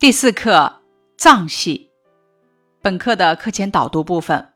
[0.00, 0.72] 第四课
[1.16, 1.90] 藏戏，
[2.80, 4.50] 本课的课前导读部分。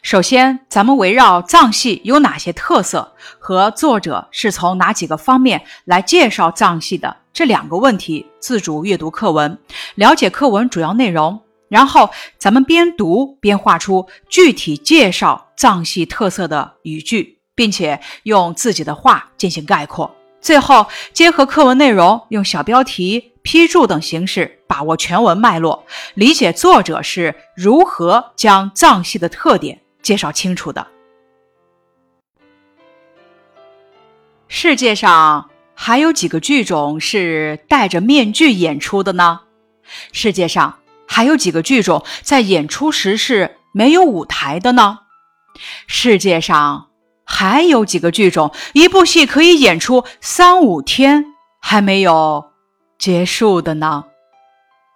[0.00, 9.58] 首先，咱们围绕藏戏有哪些特色和作者是从哪几个方面来介绍藏戏的这两个问题，自主阅读课文，
[9.96, 11.38] 了解课文主要内容。
[11.68, 12.08] 然后，
[12.38, 20.10] 咱们边读边画出具体介绍藏戏特色的语句，并且用自己的话进行概括。
[20.40, 30.86] 最后，结合课文内容，用小标题、批注等形式把握全文脉络，理解作者是如何将藏戏的特点介绍清楚的。
[34.48, 39.40] 世界上还有几个剧种是戴着面具演出的呢？
[40.12, 44.98] 世界上还有几个剧种在演出时是没有舞台的呢？
[45.86, 46.88] 世界上。
[47.30, 51.24] 还有几个剧种，一部戏可以演出三五天
[51.60, 52.47] 还没有
[52.98, 54.04] 结束的呢？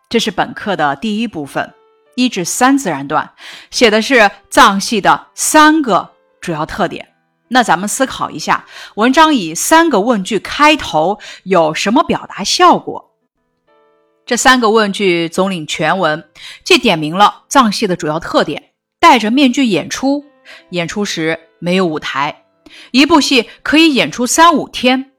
[0.09, 1.73] 这是本课的第一部分，
[2.17, 3.33] 一至三自然段，
[3.71, 7.09] 写的是藏戏的三个主要特点。
[7.49, 13.11] 那咱们思考一下，文章以三个问句开头有什么表达效果？
[14.27, 16.29] 这三个问句总领全文，
[16.65, 20.25] 既点明了藏戏的主要特点：戴着面具演出，
[20.71, 21.39] 演出时。
[21.65, 22.47] 没有舞台，
[22.91, 25.12] 一部戏可以演出三五天，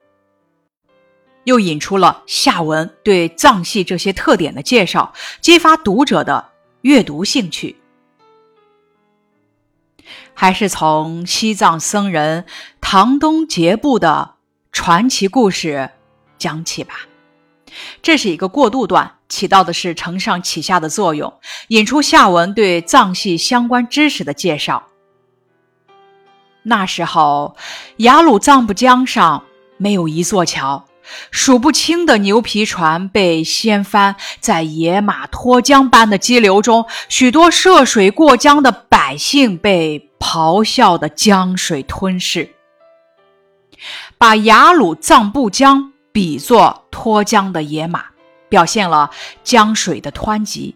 [1.44, 7.75] 又引出了下文对藏戏这些特点的介绍，激发读者的阅读兴趣。
[10.33, 12.45] 还是从西藏僧人
[12.81, 14.36] 唐东杰布的
[14.71, 15.91] 传奇故事
[16.38, 17.08] 讲起吧。
[18.02, 21.33] 这是一个过渡段，起到的是承上启下的作用，
[21.69, 24.88] 引出下文对藏戏相关知识的介绍。
[26.64, 27.55] 那时候，
[27.97, 29.44] 雅鲁藏布江上
[29.77, 30.86] 没有一座桥，
[31.32, 42.50] 数不清的牛皮船被掀翻在野马脱缰般的激流中，许多涉水过江的百姓被咆哮的江水吞噬。
[44.17, 48.06] 把雅鲁藏布江比作脱缰的野马，
[48.48, 49.11] 表现了
[49.44, 50.76] 江水的湍急，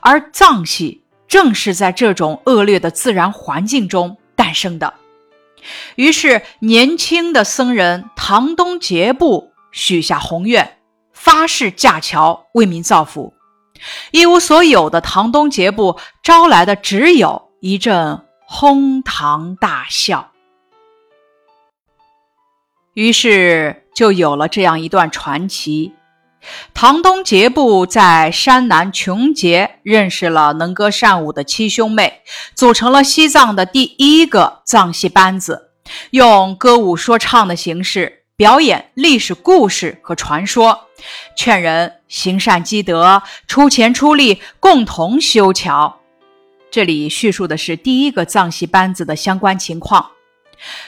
[0.00, 4.92] 而藏戏正是在这种恶劣的自然环境中诞生的。
[5.94, 10.78] 于是，年轻的僧人唐东杰布许下宏愿，
[11.12, 13.34] 发誓架桥为民造福。
[14.12, 20.30] 一无所有的唐东杰布招来的只有一阵哄堂大笑。
[22.94, 25.94] 于是，就有了这样一段传奇。
[26.74, 32.22] 唐东杰布在山南琼结认识了能歌善舞的七兄妹，
[32.54, 35.70] 组成了西藏的第一个藏戏班子，
[36.10, 40.88] 用歌舞说唱的形式表演历史故事和传说，
[41.36, 46.00] 劝人行善积德，出钱出力，共同修桥。
[46.68, 50.10] 这里叙述的是第一个藏戏班子的相关情况。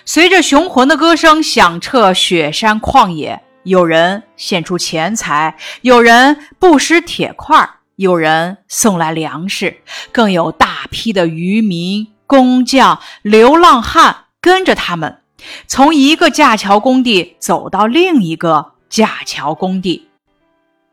[0.04, 3.40] 随着雄浑的歌声响彻雪山旷野。
[3.62, 9.76] 有人献出钱财，有人布施铁块，有人送来粮食，
[10.10, 15.20] 更有大批的渔民、工匠、流浪汉跟着他们，
[15.66, 20.08] 从一个架桥工地走到另一个架桥工地。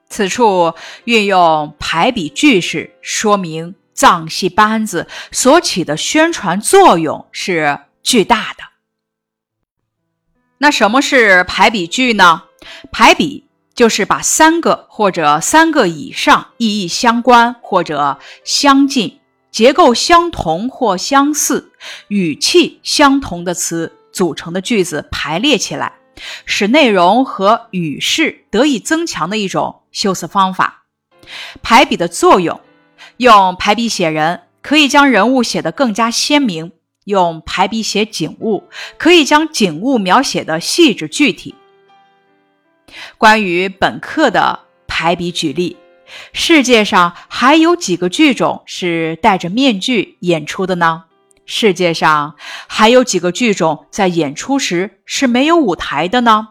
[0.10, 0.74] 此处
[1.06, 8.64] 运用排比句式，说明藏戏班子所起的宣传作用是巨大的。
[10.58, 12.44] 那什么是排比句呢？
[12.92, 19.20] 排比就是把三个或者三个以上意义相关或者相近、
[19.50, 21.72] 结构相同或相似、
[22.10, 25.94] 语气相同的词组成的句子排列起来，
[26.46, 30.84] 使内容和语势得以增强的一种修辞方法。
[31.62, 32.60] 排比的作用，
[33.18, 36.72] 用排比写人，可以将人物写得更加鲜明；
[37.06, 38.64] 用排比写景物，
[38.98, 41.56] 可以将景物描写的细致具体。
[43.18, 45.78] 关于本课的排比举例，
[46.34, 51.06] 世界上还有几个剧种是戴着面具演出的呢？
[51.46, 52.36] 世界上
[52.68, 56.50] 还有几个剧种在演出时是没有舞台的呢？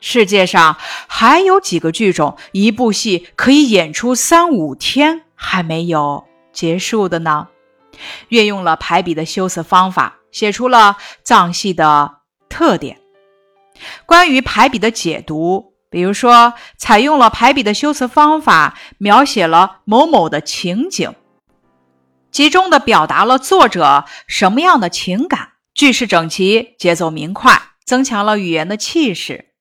[0.00, 0.76] 世界上
[1.06, 7.48] 还有几个剧种一部戏可以演出三五天还没有结束的呢？
[8.28, 12.16] 运用了排比的修辞方法，写出了藏戏的
[12.48, 12.98] 特点。
[14.04, 21.14] 关于排比的解读，比如说，采用了排比的修辞方法，描写了某某的情景，
[22.34, 29.52] 集中的表达了作者什么样的情感，句式整齐，节奏明快，增强了语言的气势。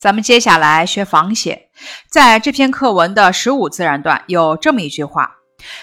[0.00, 1.70] 咱们接下来学仿写，
[2.10, 5.36] 在这篇课文的十五自然段有这么一句话：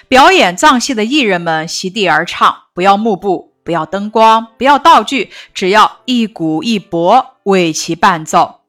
[0.10, 8.64] 表演藏戏的艺人们席地而唱，不要幕布，不要灯光，不要道具，只要一鼓一钹为其伴奏。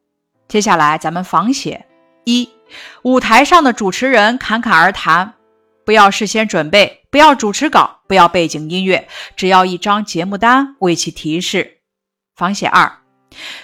[0.47, 1.87] 接下来咱们仿写：
[2.23, 2.49] 一、
[3.03, 5.35] 舞台上的主持人侃侃而谈，
[5.87, 9.07] 不要事先准备，不要主持稿，不要背景音乐，
[9.37, 11.79] 只要一张节目单为其提示。
[12.35, 12.93] 仿写二。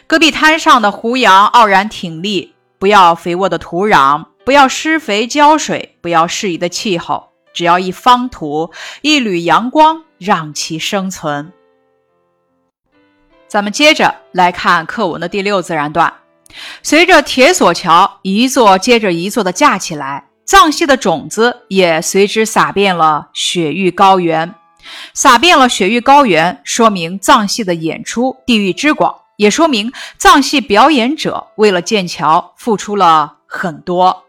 [0.07, 11.53] 戈壁滩上的胡杨傲然挺立，不要肥沃的土壤，不要施肥浇水，不要适宜的气候，只要一方土，一缕阳光，让其生存。
[13.49, 16.15] 咱们接着来看课文的第六自然段，
[16.85, 24.55] 随着铁索桥一座接着一座的架起来，藏戏的种子也随之撒遍了雪域高原，
[25.15, 29.17] 撒遍了雪域高原，说明藏戏的演出地域之广。
[29.37, 34.25] 也说明藏戏表演者为了建桥付出了很多。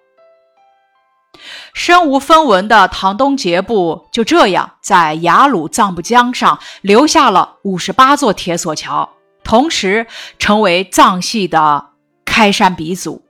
[1.73, 9.07] 身无分文的唐东杰布就这样在雅鲁藏布江上留下了五十八座铁索桥，
[9.43, 10.07] 同时
[10.39, 11.89] 成为藏戏的
[12.23, 13.22] 开山鼻祖。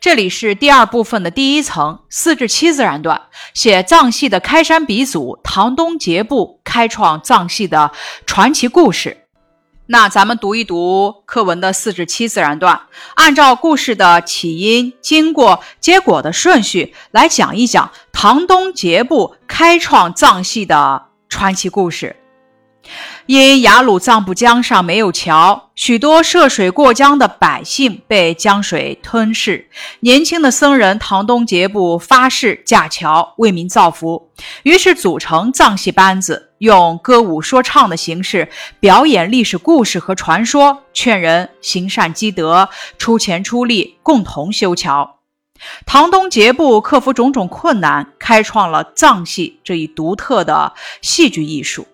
[0.00, 3.22] 这里是第二部分的第一层四至七自然段，
[3.54, 7.92] 写藏戏的开山鼻祖唐东杰布开创藏戏的
[8.26, 9.18] 传奇故事。
[9.86, 12.82] 那咱们读一读课文的四至七自然段，
[13.14, 22.16] 按照故事的起因、经过、结果的顺序来讲一讲唐东杰布开创藏戏的传奇故事。
[23.26, 29.68] 因雅鲁藏布江上没有桥，许多涉水过江的百姓被江水吞噬。
[30.00, 34.30] 年轻的僧人唐东杰布发誓架桥为民造福，
[34.64, 38.48] 于是组成藏戏班子，用歌舞说唱的形式
[38.80, 45.18] 表演历史故事和传说，劝人行善积德，出钱出力，共同修桥。
[45.86, 51.86] 唐东杰布克服种种困难，开创了藏戏这一独特的戏剧艺术。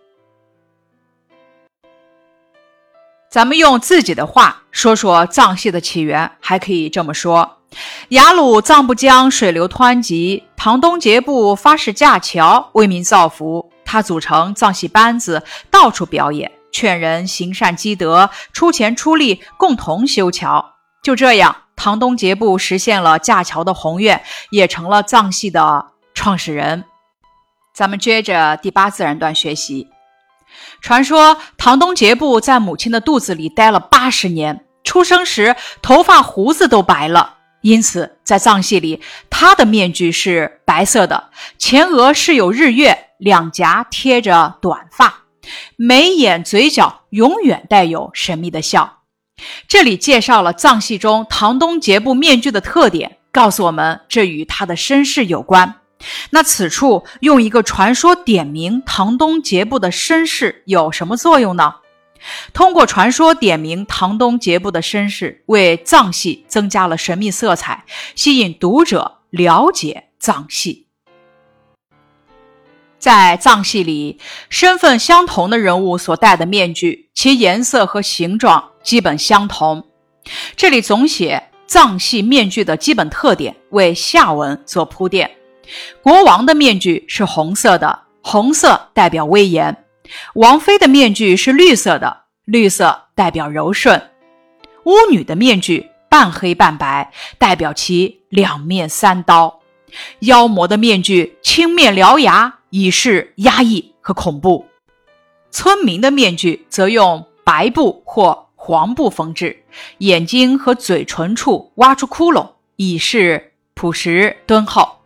[3.31, 7.59] 咱们用自己的话说说藏戏的起源，还可以这么说：
[8.09, 13.71] 雅鲁藏布江水流湍急，唐东杰布发誓架桥为民造福。
[13.85, 20.75] 他组成藏戏班子，到处表演，劝人行善积德，出钱出力，共同修桥。
[21.03, 26.85] 就这样，唐东杰布实现了架桥的宏愿，也成了藏戏的创始人。
[27.75, 29.89] 咱们接着第八自然段学习。
[30.81, 45.25] 传说唐东杰布在母亲的肚子里待了八十年，出生时头发胡子都白了，因此在藏戏里，他的面具是白色的，前额饰有日月，两颊贴着短发，
[45.77, 49.01] 眉眼嘴角永远带有神秘的笑。
[49.67, 55.78] 这里介绍了藏戏中唐东杰布面具的特点，告诉我们这与他的身世有关。
[56.31, 61.77] 那此处用一个传说点明唐东杰布的身世有什么作用呢？
[62.53, 67.85] 通过传说点明唐东杰布的身世，为藏戏增加了神秘色彩，
[68.17, 70.87] 吸引读者了解藏戏。
[72.99, 74.19] 在藏戏里，
[74.49, 79.87] 身份相同的人物所戴的面具，其颜色和形状基本相同。
[80.56, 85.38] 这里总写藏戏面具的基本特点，为下文做铺垫。
[86.03, 89.75] 国王的面具是红色的，红色代表威严；
[90.34, 93.98] 王妃的面具是绿色的，绿色代表柔顺；
[94.84, 99.60] 巫女的面具半黑半白，代表其两面三刀；
[100.20, 104.65] 妖魔的面具青面獠牙，以示压抑和恐怖；
[105.51, 109.65] 村民的面具则用白布或黄布缝制，
[109.98, 114.97] 眼睛和嘴唇处挖出窟窿，以示朴实敦厚。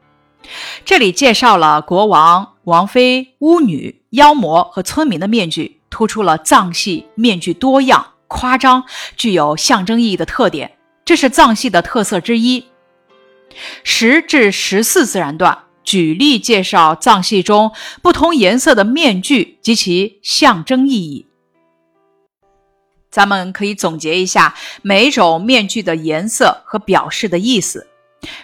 [0.85, 8.85] 这里介绍了国王、王妃、巫女、妖魔和村民的面具，突出了藏戏面具多样、夸张、
[9.17, 12.67] 具有象征意义的特点，这是藏戏的特色之一。
[13.85, 17.73] 十至十四自然段举例介绍藏戏中
[18.03, 21.27] 不同颜色的面具及其象征意义。
[23.11, 27.87] 咱们可以总结一下每种面具的颜色和表示的意思。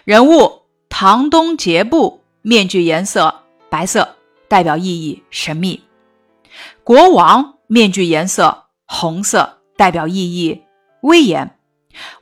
[0.04, 0.67] 人物。
[0.88, 4.16] 唐东杰布面具颜色白色，
[4.48, 5.80] 代表意义神秘；
[6.82, 10.62] 国王面具颜色红色，代表意义
[11.02, 11.46] 威严；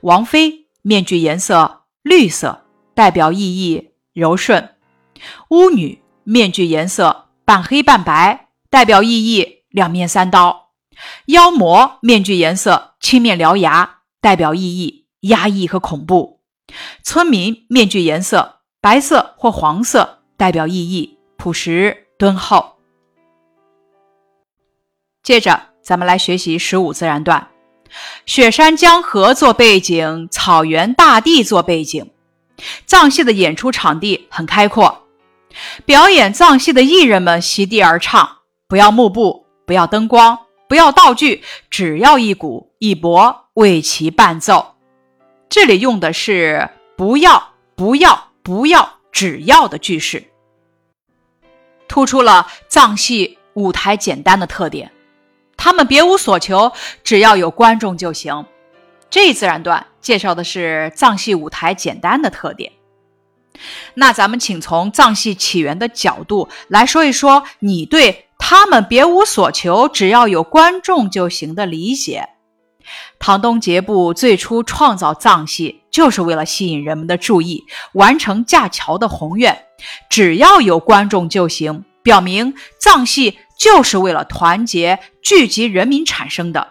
[0.01, 4.61] 王妃面具颜色绿色，代表意义柔顺；
[5.49, 10.71] 巫女面具颜色半黑半白，代表意义两面三刀；
[11.27, 16.41] 妖魔面具颜色青面獠牙，代表意义压抑和恐怖。
[17.01, 22.77] 村民面具颜色白色或黄色，代表意义朴实敦厚。
[25.23, 27.49] 接着，咱们来学习十五自然段：
[28.25, 32.09] 雪山江河做背景，草原大地做背景。
[32.85, 35.05] 藏戏的演出场地很开阔，
[35.85, 44.75] 表演藏戏的艺人们席地而唱，不要幕布，不要灯光，不要道具，只要一鼓一钹为其伴奏。
[45.49, 50.23] 这里用的是“不要、不要、不要、只要”的句式，
[51.85, 54.89] 突出了藏戏舞台简单的特点。
[55.57, 56.71] 他们别无所求，
[57.03, 58.45] 只要有观众就行。
[59.09, 62.71] 这一自然段介绍的是藏戏舞台简单的特点。
[63.95, 72.29] 那咱们请从藏戏起源的角度来说一说，你对他们别无所求，只要有观众就行的理解。
[73.19, 77.63] 唐东杰布最初创造藏戏，就是为了吸引人们的注意，
[77.93, 79.65] 完成架桥的宏愿。
[80.09, 86.69] 只要有观众就行，表明藏戏就是为了团结聚集人民产生的。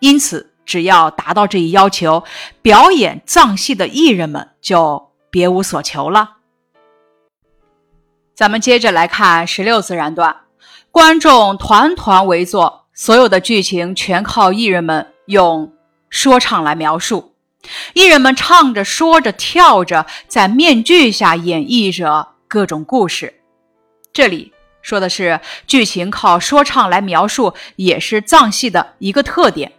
[0.00, 0.54] 因此。
[0.68, 2.24] 只要达到这一要求，
[2.60, 6.32] 表演藏戏的艺人们就别无所求了。
[8.34, 10.42] 咱们接着来看十六自然段，
[10.90, 15.72] 观众团团围坐，所有的剧情全靠艺人们用
[16.10, 17.34] 说唱来描述。
[17.92, 23.34] 艺人们唱着、说着、跳着，在面具下演绎着各种故事。
[24.12, 29.72] 这里说的是剧情靠说唱来描述，也是藏戏的一个特点。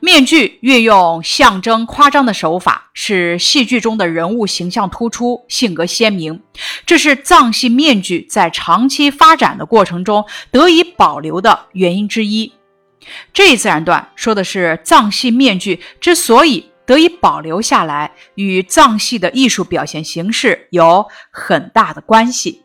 [0.00, 6.40] 面具运用象征夸张的手法，使戏剧中的人物形象突出、性格鲜明，
[6.86, 12.52] 这是藏戏面具在长期发展的过程中得以保留的原因之一。
[13.32, 22.62] 这一自然段说的是藏戏面具之所以得以保留下来，与藏戏的艺术表现形式有很大的关系。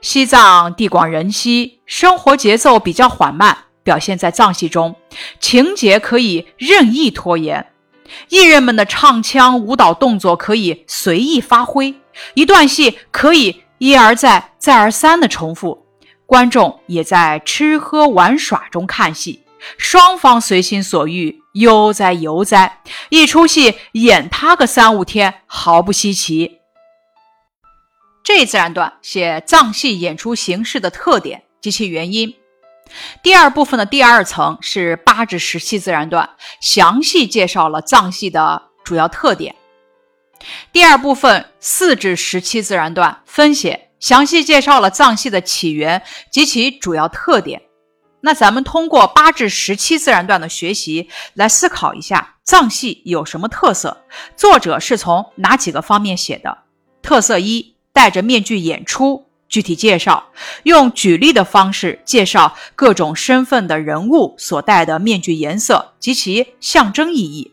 [0.00, 3.58] 西藏地广人稀，生活节奏比较缓慢。
[3.84, 4.94] 表现在藏戏中，
[5.40, 7.66] 情节可以任意拖延，
[8.28, 11.92] 艺人们的唱腔、舞蹈动作可以随意发挥，
[12.34, 15.84] 一段戏可以一而再、再而三的重复，
[16.32, 19.42] 观众也在吃喝玩耍中看戏，
[19.76, 26.60] 双方随心所欲，悠哉悠哉，一出戏演他个三五天毫不稀奇。
[28.24, 32.34] 这自然段写藏戏演出形式的特点及其原因。
[33.22, 36.30] 第二部分的第二层是八至十七自然段，
[36.62, 39.54] 详细介绍了藏戏的主要特点。
[40.72, 47.62] 第二部分四至十七自然段分写详细介绍了藏戏的起源及其主要特点。
[48.20, 54.04] 那咱们通过八至十七自然段的学习来思考一下藏戏有什么特色，
[54.36, 56.58] 作者是从哪几个方面写的？
[57.00, 59.26] 特色一，戴着面具演出。
[59.48, 60.30] 具体介绍，
[60.62, 67.52] 用举例的方式介绍各种身份的人物所戴的面具颜色及其象征意义。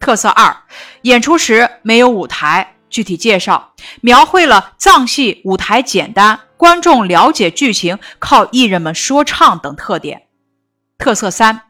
[0.00, 0.56] 特色二，
[1.02, 3.72] 演出时没有舞台，具体介绍，
[4.02, 10.28] 描绘了藏戏舞台简单，观众了解剧情靠艺人们说唱等特点。
[10.96, 11.60] 特色三，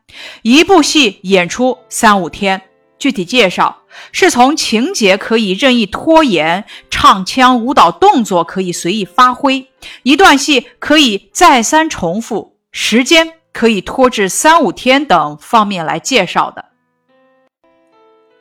[0.43, 2.61] 一部戏演出三五天。
[2.99, 3.78] 具体介绍
[4.12, 9.66] 是从情节可以任意拖延，唱腔、舞蹈动作可以随意发挥，
[10.02, 16.66] 一段戏可以再三重复，时间可以拖至三五天等方面来介绍的。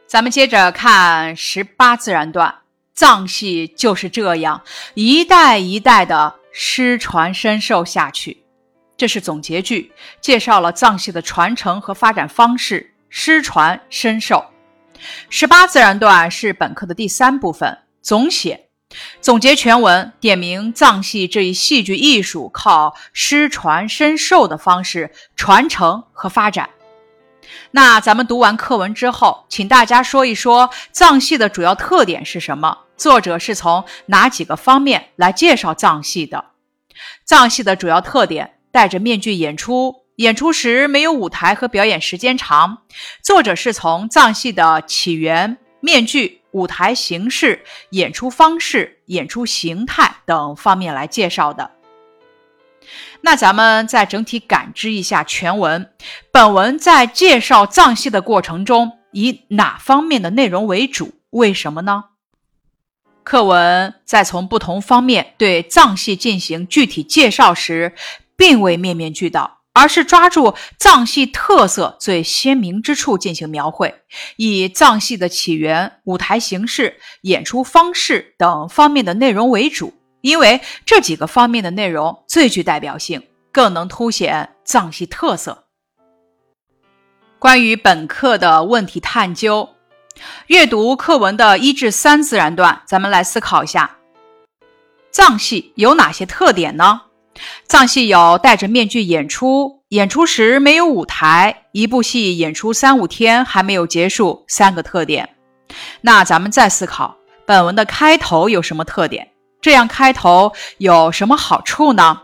[0.06, 2.54] 咱们接着看十八自然段，
[2.94, 4.62] 藏戏就是这样
[4.94, 8.44] 一代一代的失传深受下去。
[8.96, 14.46] 这是总结句，介绍了藏戏的传承和发展方式，失传深受。
[15.30, 18.68] 十八自然段是本课的第三部分，总写
[19.20, 26.70] 总结全文，点明藏戏这一戏剧艺术靠师传身授的方式传承和发展。
[27.72, 32.80] 那咱们读完课文之后，请大家说一说藏戏的主要特点是什么？
[32.96, 36.46] 作者是从哪几个方面来介绍藏戏的？
[37.26, 40.04] 藏戏的主要特点：戴着面具演出。
[40.18, 42.84] 演出时没有舞台和表演时间长，
[43.24, 51.72] 作者是从藏戏的起源、面具、舞台形式、演出方式、演出形态等方面来介绍的。
[53.22, 55.90] 那咱们再整体感知一下全文。
[56.32, 61.14] 本文在介绍藏戏的过程中，以哪方面的内容为主？
[61.30, 62.06] 为什么呢？
[63.24, 67.94] 课文在从不同方面对藏戏进行具体介绍时，
[68.36, 69.60] 并未面面俱到。
[69.76, 73.96] 而是抓住藏戏特色最鲜明之处进行描绘，
[74.36, 85.66] 以藏戏的起源、舞台形式、演出方式等方面的内容为主，因为这几个方面的内容最具代表性，更能凸显藏戏特色。
[87.38, 89.68] 关于本课的问题探究，
[90.48, 93.98] 阅读课文的一至三自然段，咱们来思考一下，
[95.12, 97.02] 藏戏有哪些特点呢？
[97.68, 105.36] 藏戏有戴着面具演出，演出时没有舞台，一部戏演出三五天还没有结束，三个特点。
[106.00, 109.33] 那咱们再思考，本文的开头有什么特点？
[109.64, 112.20] 这样开头有什么好处呢？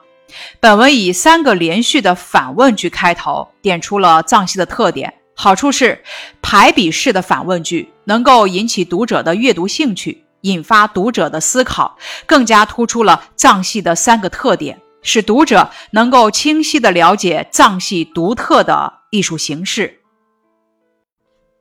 [0.59, 5.13] 本文以三个连续的反问句开头，点出了藏戏的特点。
[5.35, 6.03] 好处是
[6.41, 14.77] 排比式的反问句能够引起读者的阅读兴趣，引发读者的思考，更加突出了藏戏的三个特点。
[15.01, 19.98] 使读者能够清晰地了解藏戏独特的艺术形式。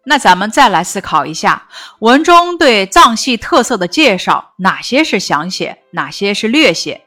[0.04, 7.02] 那咱们再来思考一下，文中对藏戏特色的介绍，哪些是详写，哪些是略写？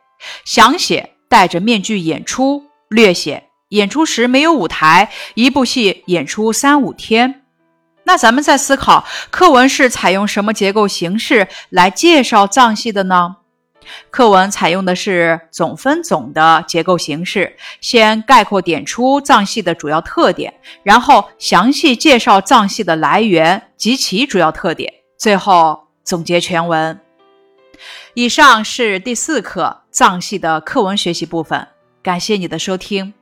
[0.46, 7.42] 详写戴着面具演出，略写演出时没有舞台，一部戏演出三五天。
[8.04, 13.38] 那咱们再思考，课文是采用什么结构形式来介绍藏戏的呢？
[14.10, 27.00] 课文采用的是总分总的结构形式，先概括点出藏戏的主要特点，然后详细介绍藏戏的来源及其主要特点，最后总结全文。
[28.14, 31.68] 以上是第四课藏戏的课文学习部分，
[32.04, 33.14] 感谢你的收听。